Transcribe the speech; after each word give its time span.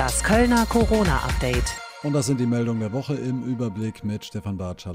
Das 0.00 0.24
Kölner 0.24 0.64
Corona-Update. 0.64 1.76
Und 2.04 2.14
das 2.14 2.24
sind 2.24 2.40
die 2.40 2.46
Meldungen 2.46 2.80
der 2.80 2.90
Woche 2.90 3.16
im 3.16 3.42
Überblick 3.44 4.02
mit 4.02 4.24
Stefan 4.24 4.56
Bartsch. 4.56 4.86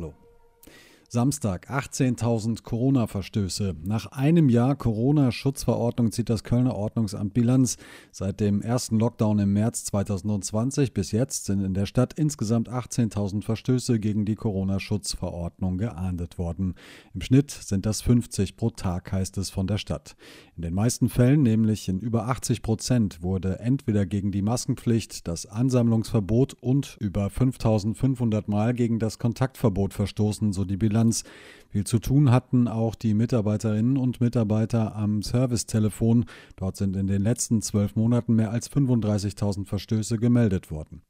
Samstag 1.08 1.70
18.000 1.70 2.64
Corona-Verstöße. 2.64 3.76
Nach 3.84 4.08
einem 4.08 4.50
Jahr 4.50 4.76
Corona-Schutzverordnung 4.76 6.12
zieht 6.12 6.30
das 6.30 6.44
Kölner 6.44 6.76
Ordnungsamt 6.76 7.34
Bilanz. 7.34 7.78
Seit 8.12 8.40
dem 8.40 8.62
ersten 8.62 8.98
Lockdown 8.98 9.38
im 9.40 9.54
März 9.54 9.86
2020 9.86 10.94
bis 10.94 11.12
jetzt 11.12 11.46
sind 11.46 11.64
in 11.64 11.76
der 11.76 11.86
Stadt 11.86 12.14
insgesamt 12.14 12.70
18.000 12.70 13.44
Verstöße 13.44 14.00
gegen 14.00 14.26
die 14.26 14.36
Corona-Schutzverordnung 14.36 15.78
geahndet 15.78 16.40
worden. 16.40 16.74
Im 17.14 17.22
Schnitt 17.22 17.52
sind 17.52 17.86
das 17.86 18.02
50 18.02 18.58
pro 18.58 18.72
Tag, 18.72 19.12
heißt 19.12 19.38
es 19.38 19.52
von 19.52 19.68
der 19.68 19.78
Stadt. 19.78 20.16
In 20.56 20.64
den 20.64 20.74
meisten 20.74 21.10
Fällen, 21.10 21.44
nämlich 21.44 21.88
in 21.88 22.00
über 22.00 22.28
80 22.30 22.64
Prozent, 22.64 23.22
wurde 23.22 23.60
entweder 23.60 24.08
gegen 24.08 24.32
die 24.32 24.42
Maskenpflicht, 24.42 25.28
das 25.28 25.46
Ansammlungsverbot 25.46 26.56
und 26.56 26.98
über 27.00 27.28
5.500 27.28 28.46
Mal 28.48 28.74
gegen 28.74 28.98
das 28.98 29.20
Kontaktverbot 29.20 29.94
verstoßen, 29.94 30.52
so 30.52 30.66
die 30.66 30.78
Bilanz 30.78 30.95
Bilanz. 30.96 31.26
Viel 31.68 31.84
zu 31.84 32.00
tun 32.00 32.32
hatten 32.32 32.70
auch 32.70 32.96
die 32.96 33.14
Mitarbeiterinnen 33.14 33.98
und 33.98 34.22
Mitarbeiter 34.22 34.96
am 34.96 35.22
Servicetelefon. 35.22 36.24
Dort 36.56 36.78
sind 36.78 36.96
in 36.96 37.08
den 37.08 37.22
letzten 37.22 37.62
zwölf 37.62 37.98
Monaten 37.98 38.34
mehr 38.34 38.52
als 38.52 38.72
35.000 38.72 39.66
Verstöße 39.66 40.18
gemeldet 40.18 40.72
worden. 40.72 41.02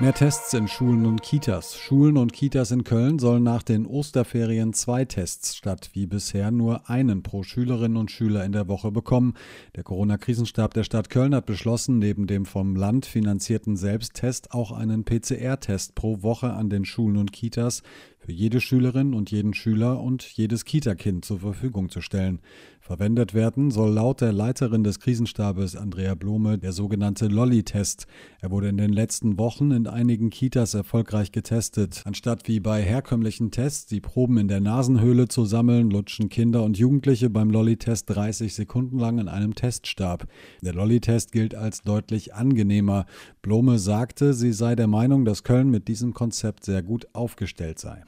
Mehr 0.00 0.14
Tests 0.14 0.54
in 0.54 0.66
Schulen 0.66 1.04
und 1.04 1.20
Kitas. 1.20 1.76
Schulen 1.76 2.16
und 2.16 2.32
Kitas 2.32 2.70
in 2.70 2.84
Köln 2.84 3.18
sollen 3.18 3.42
nach 3.42 3.62
den 3.62 3.84
Osterferien 3.84 4.72
zwei 4.72 5.04
Tests 5.04 5.54
statt 5.54 5.90
wie 5.92 6.06
bisher 6.06 6.50
nur 6.50 6.88
einen 6.88 7.22
pro 7.22 7.42
Schülerin 7.42 7.98
und 7.98 8.10
Schüler 8.10 8.46
in 8.46 8.52
der 8.52 8.66
Woche 8.66 8.90
bekommen. 8.92 9.34
Der 9.76 9.82
Corona-Krisenstab 9.82 10.72
der 10.72 10.84
Stadt 10.84 11.10
Köln 11.10 11.34
hat 11.34 11.44
beschlossen, 11.44 11.98
neben 11.98 12.26
dem 12.26 12.46
vom 12.46 12.76
Land 12.76 13.04
finanzierten 13.04 13.76
Selbsttest 13.76 14.52
auch 14.52 14.72
einen 14.72 15.04
PCR-Test 15.04 15.94
pro 15.94 16.22
Woche 16.22 16.54
an 16.54 16.70
den 16.70 16.86
Schulen 16.86 17.18
und 17.18 17.30
Kitas 17.30 17.82
für 18.20 18.32
jede 18.32 18.62
Schülerin 18.62 19.12
und 19.12 19.30
jeden 19.30 19.52
Schüler 19.52 20.00
und 20.00 20.22
jedes 20.22 20.64
Kita-Kind 20.64 21.26
zur 21.26 21.40
Verfügung 21.40 21.90
zu 21.90 22.00
stellen. 22.00 22.40
Verwendet 22.90 23.34
werden 23.34 23.70
soll 23.70 23.92
laut 23.92 24.20
der 24.20 24.32
Leiterin 24.32 24.82
des 24.82 24.98
Krisenstabes 24.98 25.76
Andrea 25.76 26.16
Blome 26.16 26.58
der 26.58 26.72
sogenannte 26.72 27.28
Lolli-Test. 27.28 28.08
Er 28.40 28.50
wurde 28.50 28.68
in 28.68 28.78
den 28.78 28.92
letzten 28.92 29.38
Wochen 29.38 29.70
in 29.70 29.86
einigen 29.86 30.30
Kitas 30.30 30.74
erfolgreich 30.74 31.30
getestet. 31.30 32.02
Anstatt 32.04 32.48
wie 32.48 32.58
bei 32.58 32.82
herkömmlichen 32.82 33.52
Tests 33.52 33.86
die 33.86 34.00
Proben 34.00 34.38
in 34.38 34.48
der 34.48 34.58
Nasenhöhle 34.58 35.28
zu 35.28 35.44
sammeln, 35.44 35.88
lutschen 35.88 36.30
Kinder 36.30 36.64
und 36.64 36.78
Jugendliche 36.78 37.30
beim 37.30 37.50
Lolli-Test 37.50 38.10
30 38.10 38.56
Sekunden 38.56 38.98
lang 38.98 39.20
in 39.20 39.28
einem 39.28 39.54
Teststab. 39.54 40.26
Der 40.60 40.74
Lolli-Test 40.74 41.30
gilt 41.30 41.54
als 41.54 41.82
deutlich 41.82 42.34
angenehmer. 42.34 43.06
Blome 43.40 43.78
sagte, 43.78 44.34
sie 44.34 44.52
sei 44.52 44.74
der 44.74 44.88
Meinung, 44.88 45.24
dass 45.24 45.44
Köln 45.44 45.70
mit 45.70 45.86
diesem 45.86 46.12
Konzept 46.12 46.64
sehr 46.64 46.82
gut 46.82 47.06
aufgestellt 47.12 47.78
sei. 47.78 48.02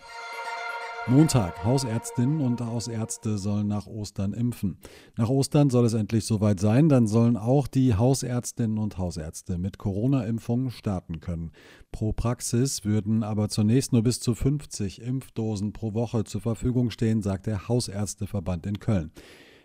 Montag. 1.08 1.64
Hausärztinnen 1.64 2.40
und 2.40 2.60
Hausärzte 2.60 3.36
sollen 3.36 3.66
nach 3.66 3.88
Ostern 3.88 4.32
impfen. 4.32 4.78
Nach 5.16 5.28
Ostern 5.28 5.68
soll 5.68 5.84
es 5.84 5.94
endlich 5.94 6.24
soweit 6.24 6.60
sein, 6.60 6.88
dann 6.88 7.08
sollen 7.08 7.36
auch 7.36 7.66
die 7.66 7.96
Hausärztinnen 7.96 8.78
und 8.78 8.98
Hausärzte 8.98 9.58
mit 9.58 9.78
Corona-Impfungen 9.78 10.70
starten 10.70 11.18
können. 11.18 11.50
Pro 11.90 12.12
Praxis 12.12 12.84
würden 12.84 13.24
aber 13.24 13.48
zunächst 13.48 13.92
nur 13.92 14.04
bis 14.04 14.20
zu 14.20 14.36
50 14.36 15.02
Impfdosen 15.02 15.72
pro 15.72 15.92
Woche 15.92 16.22
zur 16.22 16.40
Verfügung 16.40 16.90
stehen, 16.90 17.20
sagt 17.20 17.46
der 17.46 17.66
Hausärzteverband 17.66 18.66
in 18.66 18.78
Köln. 18.78 19.10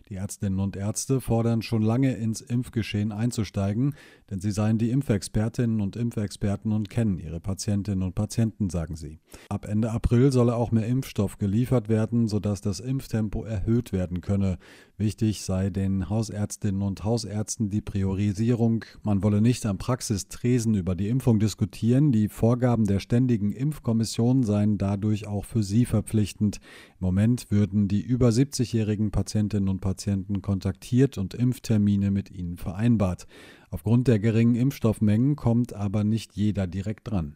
Die 0.10 0.16
Ärztinnen 0.16 0.60
und 0.60 0.78
Ärzte 0.78 1.20
fordern 1.20 1.62
schon 1.62 1.82
lange 1.82 2.16
ins 2.16 2.40
Impfgeschehen 2.40 3.12
einzusteigen, 3.12 3.94
denn 4.30 4.40
sie 4.40 4.52
seien 4.52 4.78
die 4.78 4.90
Impfexpertinnen 4.92 5.82
und 5.82 5.98
Impfexperten 5.98 6.72
und 6.72 6.90
kennen 6.90 7.20
ihre 7.20 7.42
Patientinnen 7.42 8.04
und 8.04 8.16
Patienten, 8.16 8.70
sagen 8.70 8.96
sie. 8.96 9.20
Ab 9.50 9.66
Ende 9.68 9.92
April 9.92 10.32
solle 10.32 10.56
auch 10.56 10.72
mehr 10.72 10.88
Impfstoff 10.88 11.38
geliefert 11.38 11.90
werden, 11.90 12.28
sodass 12.30 12.62
das 12.62 12.80
Impftempo 12.80 13.44
erhöht 13.44 13.92
werden 13.92 14.22
könne. 14.22 14.58
Wichtig 15.00 15.44
sei 15.44 15.70
den 15.70 16.10
Hausärztinnen 16.10 16.82
und 16.82 17.04
Hausärzten 17.04 17.70
die 17.70 17.82
Priorisierung. 17.82 18.84
Man 19.04 19.22
wolle 19.22 19.42
nicht 19.42 19.64
am 19.68 19.78
Praxistresen 19.78 20.74
über 20.74 20.96
die 20.96 21.08
Impfung 21.08 21.38
diskutieren. 21.38 22.12
Die 22.12 22.30
Vorgaben 22.30 22.86
der 22.86 23.00
ständigen 23.00 23.52
Impfkommission 23.52 24.42
seien 24.42 24.80
dadurch 24.80 25.28
auch 25.28 25.46
für 25.46 25.62
sie 25.62 25.86
verpflichtend. 25.86 26.58
Im 27.00 27.06
Moment 27.06 27.52
würden 27.52 27.88
die 27.88 28.02
über 28.02 28.30
70-jährigen 28.30 29.12
Patientinnen 29.12 29.70
und 29.70 29.82
Patienten 29.82 30.42
kontaktiert 30.42 31.20
und 31.20 31.36
Impftermine 31.36 32.10
mit 32.10 32.32
ihnen 32.32 32.58
vereinbart. 32.58 33.28
Aufgrund 33.70 34.08
der 34.08 34.18
geringen 34.18 34.56
Impfstoffmengen 34.56 35.36
kommt 35.36 35.74
aber 35.74 36.04
nicht 36.04 36.36
jeder 36.36 36.66
direkt 36.66 37.12
dran. 37.12 37.36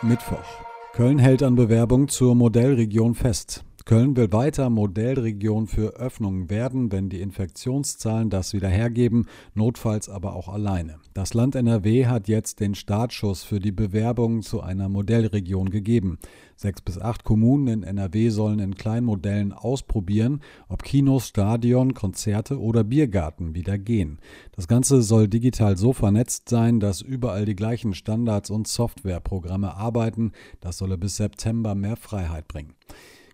Mittwoch. 0.00 0.62
Köln 0.94 1.18
hält 1.18 1.42
an 1.42 1.56
Bewerbung 1.56 2.08
zur 2.08 2.34
Modellregion 2.34 3.14
fest. 3.14 3.66
Köln 3.88 4.18
will 4.18 4.30
weiter 4.32 4.68
Modellregion 4.68 5.66
für 5.66 5.94
Öffnungen 5.96 6.50
werden, 6.50 6.92
wenn 6.92 7.08
die 7.08 7.22
Infektionszahlen 7.22 8.28
das 8.28 8.52
wieder 8.52 8.68
hergeben, 8.68 9.24
notfalls 9.54 10.10
aber 10.10 10.36
auch 10.36 10.50
alleine. 10.50 10.96
Das 11.14 11.32
Land 11.32 11.54
NRW 11.54 12.04
hat 12.04 12.28
jetzt 12.28 12.60
den 12.60 12.74
Startschuss 12.74 13.44
für 13.44 13.60
die 13.60 13.72
Bewerbung 13.72 14.42
zu 14.42 14.60
einer 14.60 14.90
Modellregion 14.90 15.70
gegeben. 15.70 16.18
Sechs 16.54 16.82
bis 16.82 16.98
acht 16.98 17.24
Kommunen 17.24 17.66
in 17.68 17.82
NRW 17.82 18.28
sollen 18.28 18.58
in 18.58 18.74
Kleinmodellen 18.74 19.54
ausprobieren, 19.54 20.42
ob 20.68 20.82
Kinos, 20.82 21.28
Stadion, 21.28 21.94
Konzerte 21.94 22.60
oder 22.60 22.84
Biergarten 22.84 23.54
wieder 23.54 23.78
gehen. 23.78 24.18
Das 24.52 24.68
Ganze 24.68 25.00
soll 25.00 25.28
digital 25.28 25.78
so 25.78 25.94
vernetzt 25.94 26.50
sein, 26.50 26.78
dass 26.78 27.00
überall 27.00 27.46
die 27.46 27.56
gleichen 27.56 27.94
Standards 27.94 28.50
und 28.50 28.68
Softwareprogramme 28.68 29.76
arbeiten. 29.76 30.32
Das 30.60 30.76
solle 30.76 30.98
bis 30.98 31.16
September 31.16 31.74
mehr 31.74 31.96
Freiheit 31.96 32.48
bringen. 32.48 32.74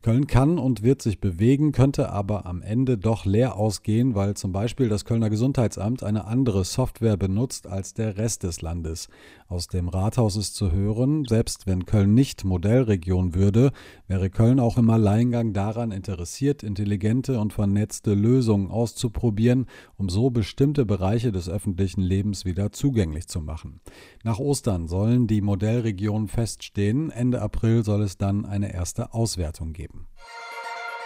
Köln 0.05 0.27
kann 0.27 0.59
und 0.59 0.83
wird 0.83 1.01
sich 1.01 1.19
bewegen, 1.19 1.73
könnte 1.73 2.13
aber 2.13 2.45
am 2.45 2.61
Ende 2.61 2.99
doch 2.99 3.25
leer 3.25 3.57
ausgehen, 3.57 4.15
weil 4.15 4.35
zum 4.35 4.53
Beispiel 4.53 4.91
das 4.91 5.07
Kölner 5.07 5.31
Gesundheitsamt 5.31 6.03
eine 6.03 6.27
andere 6.27 6.65
Software 6.65 7.17
benutzt 7.17 7.67
als 7.67 7.95
der 7.95 8.19
Rest 8.19 8.43
des 8.43 8.61
Landes. 8.61 9.09
Aus 9.49 9.67
dem 9.67 9.89
Rathaus 9.89 10.37
ist 10.37 10.57
zu 10.57 10.73
hören, 10.73 11.25
selbst 11.25 11.67
wenn 11.67 11.87
Köln 11.87 12.13
nicht 12.13 12.45
Modellregion 12.45 13.35
würde, 13.35 13.73
wäre 14.07 14.29
Köln 14.29 14.61
auch 14.61 14.77
im 14.77 14.91
Alleingang 14.91 15.55
daran 15.55 15.91
interessiert, 15.91 16.63
intelligente 16.63 17.41
und 17.41 17.55
vernetzte 17.55 18.13
Lösungen 18.13 18.71
auszuprobieren, 18.71 19.65
um 19.97 20.11
so 20.11 20.29
bestimmte 20.29 20.85
Bereiche 20.85 21.33
des 21.33 21.49
öffentlichen 21.49 22.03
Lebens 22.03 22.45
wieder 22.45 22.73
zugänglich 22.73 23.27
zu 23.27 23.41
machen. 23.41 23.81
Nach 24.23 24.39
Ostern 24.39 24.87
sollen 24.87 25.29
die 25.29 25.41
Modellregionen 25.41 26.29
feststehen, 26.29 27.11
Ende 27.11 27.41
April 27.41 27.85
soll 27.85 28.03
es 28.03 28.19
dann 28.19 28.45
eine 28.45 28.75
erste 28.75 29.15
Auswertung 29.15 29.73
geben. 29.73 29.94
Leben. 29.95 30.07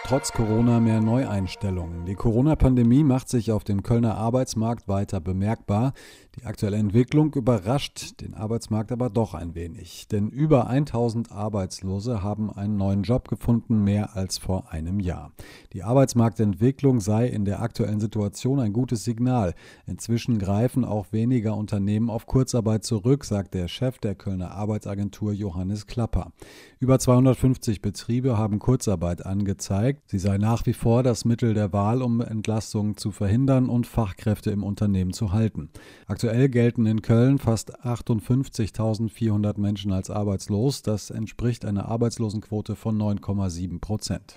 Trotz 0.05 0.31
Corona 0.31 0.79
mehr 0.79 1.01
Neueinstellungen. 1.01 2.05
Die 2.05 2.15
Corona-Pandemie 2.15 3.03
macht 3.03 3.29
sich 3.29 3.51
auf 3.51 3.63
dem 3.63 3.83
Kölner 3.83 4.15
Arbeitsmarkt 4.15 4.87
weiter 4.87 5.19
bemerkbar. 5.19 5.93
Die 6.39 6.45
aktuelle 6.45 6.77
Entwicklung 6.77 7.33
überrascht 7.33 8.21
den 8.21 8.33
Arbeitsmarkt 8.33 8.91
aber 8.91 9.09
doch 9.09 9.33
ein 9.35 9.53
wenig. 9.53 10.07
Denn 10.07 10.29
über 10.29 10.67
1000 10.67 11.31
Arbeitslose 11.31 12.23
haben 12.23 12.49
einen 12.51 12.77
neuen 12.77 13.03
Job 13.03 13.27
gefunden, 13.27 13.83
mehr 13.83 14.15
als 14.15 14.37
vor 14.37 14.71
einem 14.71 14.99
Jahr. 14.99 15.31
Die 15.73 15.83
Arbeitsmarktentwicklung 15.83 17.01
sei 17.01 17.27
in 17.27 17.45
der 17.45 17.61
aktuellen 17.61 17.99
Situation 17.99 18.59
ein 18.59 18.73
gutes 18.73 19.03
Signal. 19.03 19.53
Inzwischen 19.85 20.39
greifen 20.39 20.85
auch 20.85 21.07
weniger 21.11 21.55
Unternehmen 21.55 22.09
auf 22.09 22.25
Kurzarbeit 22.25 22.83
zurück, 22.83 23.25
sagt 23.25 23.53
der 23.53 23.67
Chef 23.67 23.99
der 23.99 24.15
Kölner 24.15 24.51
Arbeitsagentur 24.51 25.33
Johannes 25.33 25.85
Klapper. 25.85 26.31
Über 26.79 26.97
250 26.97 27.81
Betriebe 27.81 28.37
haben 28.37 28.57
Kurzarbeit 28.59 29.25
angezeigt. 29.25 29.88
Sie 30.05 30.19
sei 30.19 30.37
nach 30.37 30.65
wie 30.65 30.73
vor 30.73 31.03
das 31.03 31.25
Mittel 31.25 31.53
der 31.53 31.73
Wahl, 31.73 32.01
um 32.01 32.21
Entlastungen 32.21 32.97
zu 32.97 33.11
verhindern 33.11 33.69
und 33.69 33.87
Fachkräfte 33.87 34.51
im 34.51 34.63
Unternehmen 34.63 35.13
zu 35.13 35.31
halten. 35.31 35.69
Aktuell 36.07 36.49
gelten 36.49 36.85
in 36.85 37.01
Köln 37.01 37.37
fast 37.37 37.83
58.400 37.85 39.59
Menschen 39.59 39.91
als 39.91 40.09
arbeitslos. 40.09 40.81
Das 40.81 41.09
entspricht 41.09 41.65
einer 41.65 41.87
Arbeitslosenquote 41.87 42.75
von 42.75 42.97
9,7 42.97 43.79
Prozent. 43.79 44.35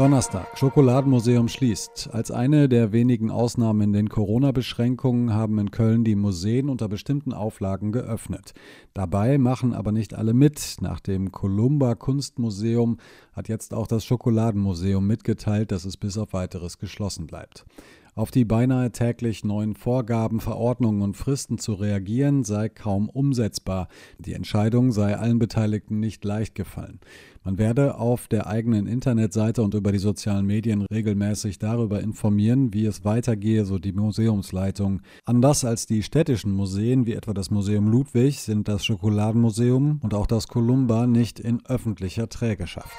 Donnerstag. 0.00 0.56
Schokoladenmuseum 0.56 1.48
schließt. 1.48 2.08
Als 2.10 2.30
eine 2.30 2.70
der 2.70 2.90
wenigen 2.90 3.30
Ausnahmen 3.30 3.82
in 3.82 3.92
den 3.92 4.08
Corona-Beschränkungen 4.08 5.34
haben 5.34 5.58
in 5.58 5.72
Köln 5.72 6.04
die 6.04 6.14
Museen 6.14 6.70
unter 6.70 6.88
bestimmten 6.88 7.34
Auflagen 7.34 7.92
geöffnet. 7.92 8.54
Dabei 8.94 9.36
machen 9.36 9.74
aber 9.74 9.92
nicht 9.92 10.14
alle 10.14 10.32
mit. 10.32 10.76
Nach 10.80 11.00
dem 11.00 11.32
Columba 11.32 11.96
Kunstmuseum 11.96 12.96
hat 13.34 13.48
jetzt 13.48 13.74
auch 13.74 13.86
das 13.86 14.06
Schokoladenmuseum 14.06 15.06
mitgeteilt, 15.06 15.70
dass 15.70 15.84
es 15.84 15.98
bis 15.98 16.16
auf 16.16 16.32
weiteres 16.32 16.78
geschlossen 16.78 17.26
bleibt. 17.26 17.66
Auf 18.14 18.30
die 18.30 18.44
beinahe 18.44 18.90
täglich 18.92 19.44
neuen 19.44 19.74
Vorgaben, 19.74 20.40
Verordnungen 20.40 21.02
und 21.02 21.16
Fristen 21.16 21.58
zu 21.58 21.74
reagieren, 21.74 22.44
sei 22.44 22.68
kaum 22.68 23.08
umsetzbar. 23.08 23.88
Die 24.18 24.34
Entscheidung 24.34 24.92
sei 24.92 25.16
allen 25.16 25.38
Beteiligten 25.38 26.00
nicht 26.00 26.24
leicht 26.24 26.54
gefallen. 26.54 27.00
Man 27.42 27.56
werde 27.56 27.96
auf 27.96 28.28
der 28.28 28.48
eigenen 28.48 28.86
Internetseite 28.86 29.62
und 29.62 29.72
über 29.72 29.92
die 29.92 29.98
sozialen 29.98 30.44
Medien 30.44 30.82
regelmäßig 30.82 31.58
darüber 31.58 32.00
informieren, 32.00 32.74
wie 32.74 32.84
es 32.84 33.04
weitergehe, 33.04 33.64
so 33.64 33.78
die 33.78 33.92
Museumsleitung. 33.92 35.00
Anders 35.24 35.64
als 35.64 35.86
die 35.86 36.02
städtischen 36.02 36.52
Museen, 36.52 37.06
wie 37.06 37.14
etwa 37.14 37.32
das 37.32 37.50
Museum 37.50 37.88
Ludwig, 37.88 38.40
sind 38.40 38.68
das 38.68 38.84
Schokoladenmuseum 38.84 40.00
und 40.02 40.12
auch 40.12 40.26
das 40.26 40.48
Columba 40.48 41.06
nicht 41.06 41.40
in 41.40 41.64
öffentlicher 41.64 42.28
Trägerschaft. 42.28 42.94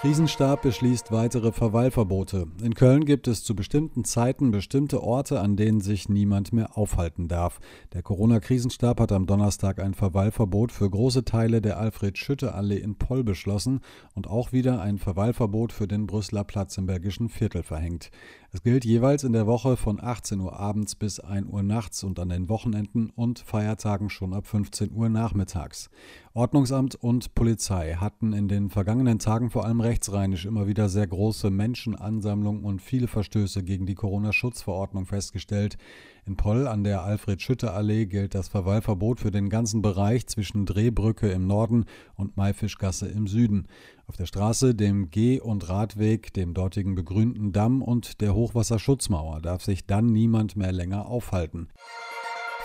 Krisenstab 0.00 0.62
beschließt 0.62 1.12
weitere 1.12 1.50
Verweilverbote. 1.50 2.46
In 2.62 2.74
Köln 2.74 3.04
gibt 3.04 3.26
es 3.26 3.42
zu 3.42 3.54
bestimmten 3.54 4.04
Zeiten 4.04 4.50
bestimmte 4.50 5.02
Orte, 5.02 5.40
an 5.40 5.56
denen 5.56 5.80
sich 5.80 6.08
niemand 6.08 6.52
mehr 6.52 6.76
aufhalten 6.76 7.28
darf. 7.28 7.58
Der 7.94 8.02
Corona-Krisenstab 8.02 9.00
hat 9.00 9.12
am 9.12 9.26
Donnerstag 9.26 9.78
ein 9.78 9.94
Verweilverbot 9.94 10.72
für 10.72 10.90
große 10.90 11.24
Teile 11.24 11.62
der 11.62 11.78
Alfred-Schütte-Allee 11.78 12.78
in 12.78 12.96
Poll 12.96 13.24
beschlossen 13.24 13.80
und 14.14 14.26
auch 14.26 14.52
wieder 14.52 14.82
ein 14.82 14.98
Verweilverbot 14.98 15.72
für 15.72 15.88
den 15.88 16.06
Brüsseler 16.06 16.44
Platz 16.44 16.76
im 16.76 16.86
Bergischen 16.86 17.30
Viertel 17.30 17.62
verhängt. 17.62 18.10
Es 18.54 18.62
gilt 18.62 18.84
jeweils 18.84 19.24
in 19.24 19.32
der 19.32 19.48
Woche 19.48 19.76
von 19.76 20.00
18 20.00 20.38
Uhr 20.38 20.56
abends 20.56 20.94
bis 20.94 21.18
1 21.18 21.48
Uhr 21.48 21.64
nachts 21.64 22.04
und 22.04 22.20
an 22.20 22.28
den 22.28 22.48
Wochenenden 22.48 23.10
und 23.10 23.40
Feiertagen 23.40 24.10
schon 24.10 24.32
ab 24.32 24.46
15 24.46 24.92
Uhr 24.92 25.08
nachmittags. 25.08 25.90
Ordnungsamt 26.34 26.94
und 26.94 27.34
Polizei 27.34 27.94
hatten 27.94 28.32
in 28.32 28.46
den 28.46 28.70
vergangenen 28.70 29.18
Tagen 29.18 29.50
vor 29.50 29.64
allem 29.64 29.80
rechtsrheinisch 29.80 30.46
immer 30.46 30.68
wieder 30.68 30.88
sehr 30.88 31.08
große 31.08 31.50
Menschenansammlungen 31.50 32.62
und 32.62 32.80
viele 32.80 33.08
Verstöße 33.08 33.64
gegen 33.64 33.86
die 33.86 33.96
Corona-Schutzverordnung 33.96 35.06
festgestellt. 35.06 35.76
In 36.24 36.36
Poll 36.36 36.68
an 36.68 36.84
der 36.84 37.02
Alfred-Schütte-Allee 37.02 38.06
gilt 38.06 38.36
das 38.36 38.46
Verweilverbot 38.46 39.18
für 39.18 39.32
den 39.32 39.48
ganzen 39.48 39.82
Bereich 39.82 40.28
zwischen 40.28 40.64
Drehbrücke 40.64 41.28
im 41.28 41.48
Norden 41.48 41.86
und 42.14 42.36
Maifischgasse 42.36 43.08
im 43.08 43.26
Süden. 43.26 43.66
Auf 44.06 44.16
der 44.16 44.26
Straße, 44.26 44.74
dem 44.74 45.10
Geh- 45.10 45.40
und 45.40 45.68
Radweg, 45.68 46.32
dem 46.34 46.52
dortigen 46.52 46.94
begrünten 46.94 47.52
Damm 47.52 47.80
und 47.80 48.20
der 48.20 48.34
Hochwasserschutzmauer 48.34 49.40
darf 49.40 49.64
sich 49.64 49.86
dann 49.86 50.06
niemand 50.06 50.56
mehr 50.56 50.72
länger 50.72 51.06
aufhalten. 51.06 51.68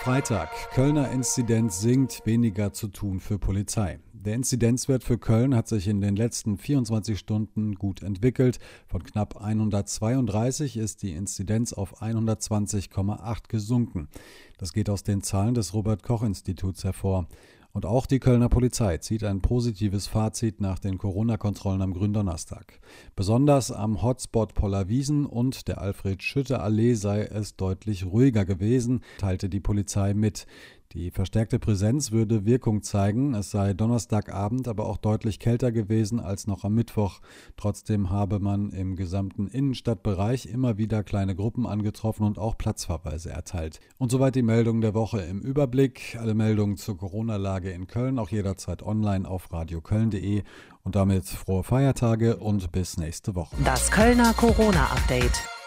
Freitag. 0.02 0.50
Kölner 0.72 1.10
Inzidenz 1.10 1.80
sinkt, 1.80 2.22
weniger 2.24 2.72
zu 2.72 2.88
tun 2.88 3.20
für 3.20 3.38
Polizei. 3.38 4.00
Der 4.12 4.34
Inzidenzwert 4.34 5.02
für 5.02 5.16
Köln 5.16 5.54
hat 5.54 5.66
sich 5.66 5.88
in 5.88 6.02
den 6.02 6.14
letzten 6.14 6.58
24 6.58 7.18
Stunden 7.18 7.74
gut 7.74 8.02
entwickelt. 8.02 8.58
Von 8.86 9.02
knapp 9.02 9.42
132 9.42 10.76
ist 10.76 11.02
die 11.02 11.12
Inzidenz 11.12 11.72
auf 11.72 12.02
120,8 12.02 13.48
gesunken. 13.48 14.08
Das 14.58 14.74
geht 14.74 14.90
aus 14.90 15.04
den 15.04 15.22
Zahlen 15.22 15.54
des 15.54 15.72
Robert 15.72 16.02
Koch 16.02 16.22
Instituts 16.22 16.84
hervor. 16.84 17.28
Und 17.72 17.86
auch 17.86 18.06
die 18.06 18.18
Kölner 18.18 18.48
Polizei 18.48 18.98
zieht 18.98 19.22
ein 19.22 19.42
positives 19.42 20.08
Fazit 20.08 20.60
nach 20.60 20.80
den 20.80 20.98
Corona-Kontrollen 20.98 21.82
am 21.82 21.94
Gründonnerstag. 21.94 22.80
Besonders 23.14 23.70
am 23.70 24.02
Hotspot 24.02 24.54
Pollerwiesen 24.54 25.24
und 25.24 25.68
der 25.68 25.80
Alfred-Schütte-Allee 25.80 26.94
sei 26.94 27.22
es 27.22 27.54
deutlich 27.56 28.06
ruhiger 28.06 28.44
gewesen, 28.44 29.02
teilte 29.18 29.48
die 29.48 29.60
Polizei 29.60 30.14
mit. 30.14 30.46
Die 30.92 31.12
verstärkte 31.12 31.60
Präsenz 31.60 32.10
würde 32.10 32.44
Wirkung 32.44 32.82
zeigen. 32.82 33.32
Es 33.34 33.52
sei 33.52 33.74
Donnerstagabend 33.74 34.66
aber 34.66 34.86
auch 34.86 34.96
deutlich 34.96 35.38
kälter 35.38 35.70
gewesen 35.70 36.18
als 36.18 36.48
noch 36.48 36.64
am 36.64 36.74
Mittwoch. 36.74 37.20
Trotzdem 37.56 38.10
habe 38.10 38.40
man 38.40 38.70
im 38.70 38.96
gesamten 38.96 39.46
Innenstadtbereich 39.46 40.46
immer 40.46 40.78
wieder 40.78 41.04
kleine 41.04 41.36
Gruppen 41.36 41.64
angetroffen 41.64 42.26
und 42.26 42.40
auch 42.40 42.58
Platzverweise 42.58 43.30
erteilt. 43.30 43.78
Und 43.98 44.10
soweit 44.10 44.34
die 44.34 44.42
Meldung 44.42 44.80
der 44.80 44.94
Woche 44.94 45.20
im 45.20 45.40
Überblick. 45.42 46.18
Alle 46.18 46.34
Meldungen 46.34 46.76
zur 46.76 46.96
Corona-Lage 46.96 47.70
in 47.70 47.86
Köln 47.86 48.18
auch 48.18 48.30
jederzeit 48.30 48.82
online 48.82 49.28
auf 49.28 49.52
radioköln.de. 49.52 50.42
Und 50.82 50.96
damit 50.96 51.24
frohe 51.24 51.62
Feiertage 51.62 52.38
und 52.38 52.72
bis 52.72 52.96
nächste 52.96 53.36
Woche. 53.36 53.54
Das 53.64 53.92
Kölner 53.92 54.34
Corona-Update. 54.34 55.59